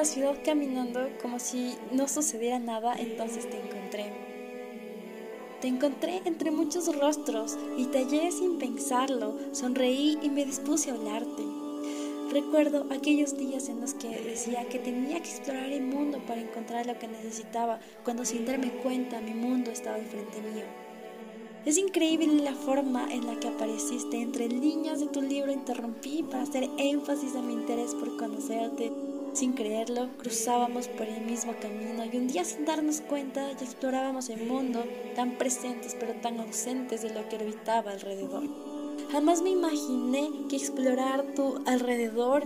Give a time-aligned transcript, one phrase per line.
[0.00, 4.12] la ciudad caminando como si no sucediera nada, entonces te encontré.
[5.60, 10.94] Te encontré entre muchos rostros y te hallé sin pensarlo, sonreí y me dispuse a
[10.94, 11.42] hablarte.
[12.30, 16.86] Recuerdo aquellos días en los que decía que tenía que explorar el mundo para encontrar
[16.86, 20.64] lo que necesitaba, cuando sin darme cuenta mi mundo estaba enfrente mío.
[21.66, 25.52] Es increíble la forma en la que apareciste entre líneas de tu libro.
[25.52, 28.90] Interrumpí para hacer énfasis a mi interés por conocerte.
[29.32, 34.28] Sin creerlo, cruzábamos por el mismo camino y un día sin darnos cuenta ya explorábamos
[34.28, 34.84] el mundo,
[35.14, 38.42] tan presentes pero tan ausentes de lo que orbitaba alrededor.
[39.12, 42.42] Jamás me imaginé que explorar tu alrededor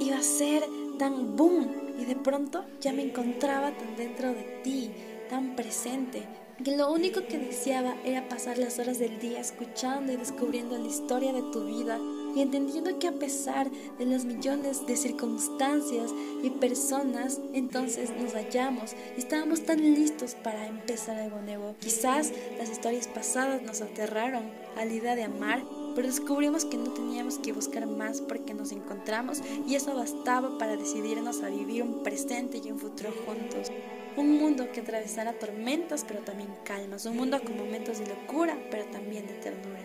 [0.00, 0.64] iba a ser
[0.98, 1.66] tan boom
[1.98, 4.90] y de pronto ya me encontraba tan dentro de ti,
[5.30, 6.24] tan presente,
[6.62, 10.88] que lo único que deseaba era pasar las horas del día escuchando y descubriendo la
[10.88, 11.98] historia de tu vida
[12.34, 16.10] y entendiendo que a pesar de los millones de circunstancias
[16.42, 21.74] y personas, entonces nos hallamos y estábamos tan listos para empezar algo nuevo.
[21.80, 24.44] Quizás las historias pasadas nos aterraron
[24.76, 25.62] a la idea de amar,
[25.94, 30.76] pero descubrimos que no teníamos que buscar más porque nos encontramos y eso bastaba para
[30.76, 33.70] decidirnos a vivir un presente y un futuro juntos.
[34.16, 38.84] Un mundo que atravesará tormentas pero también calmas, un mundo con momentos de locura pero
[38.86, 39.80] también de ternura.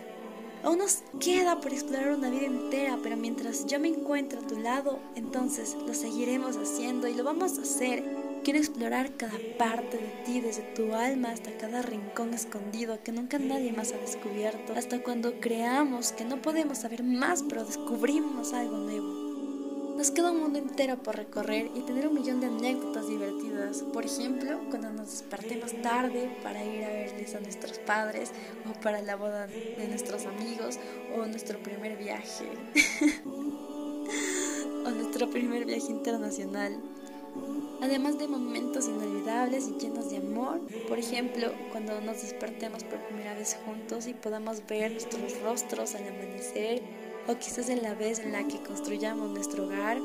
[0.62, 4.58] Aún nos queda por explorar una vida entera, pero mientras yo me encuentro a tu
[4.58, 8.25] lado, entonces lo seguiremos haciendo y lo vamos a hacer.
[8.44, 13.38] Quiero explorar cada parte de ti, desde tu alma hasta cada rincón escondido que nunca
[13.38, 18.76] nadie más ha descubierto, hasta cuando creamos que no podemos saber más, pero descubrimos algo
[18.78, 19.26] nuevo.
[19.96, 23.82] Nos queda un mundo entero por recorrer y tener un millón de anécdotas divertidas.
[23.94, 28.30] Por ejemplo, cuando nos despertemos tarde para ir a verles a nuestros padres
[28.68, 30.78] o para la boda de nuestros amigos
[31.16, 32.44] o nuestro primer viaje.
[34.84, 36.78] o nuestro primer viaje internacional.
[37.80, 43.34] Además de momentos inolvidables y llenos de amor, por ejemplo, cuando nos despertemos por primera
[43.34, 46.82] vez juntos y podamos ver nuestros rostros al amanecer
[47.28, 49.98] o quizás en la vez en la que construyamos nuestro hogar.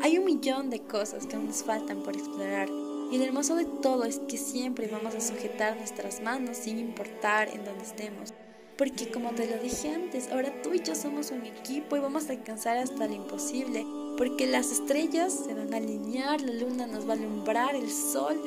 [0.00, 2.68] Hay un millón de cosas que aún nos faltan por explorar
[3.10, 7.48] y lo hermoso de todo es que siempre vamos a sujetar nuestras manos sin importar
[7.48, 8.32] en dónde estemos.
[8.76, 12.28] Porque como te lo dije antes, ahora tú y yo somos un equipo y vamos
[12.28, 13.84] a alcanzar hasta lo imposible.
[14.16, 18.40] Porque las estrellas se van a alinear, la luna nos va a alumbrar, el sol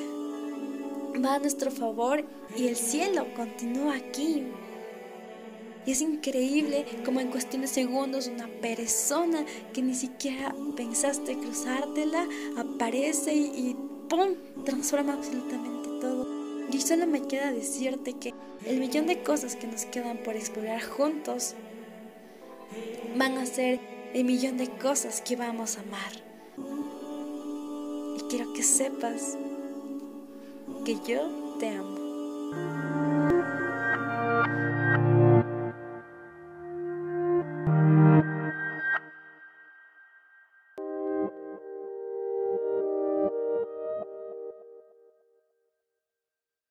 [1.23, 2.23] va a nuestro favor
[2.57, 4.43] y el cielo continúa aquí
[5.85, 12.27] y es increíble como en cuestión de segundos una persona que ni siquiera pensaste cruzártela
[12.57, 13.75] aparece y,
[14.09, 14.35] ¡pum!
[14.63, 16.34] transforma absolutamente todo.
[16.71, 18.33] Y solo me queda decirte que
[18.65, 21.55] el millón de cosas que nos quedan por explorar juntos
[23.15, 23.79] van a ser
[24.13, 26.11] el millón de cosas que vamos a amar.
[28.17, 29.37] Y quiero que sepas
[30.83, 33.04] que yo te amo.